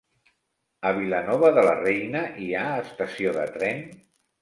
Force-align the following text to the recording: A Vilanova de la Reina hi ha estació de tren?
A 0.91 0.93
Vilanova 1.01 1.53
de 1.59 1.67
la 1.69 1.77
Reina 1.83 2.25
hi 2.47 2.51
ha 2.57 2.67
estació 2.89 3.39
de 3.41 3.49
tren? 3.61 3.89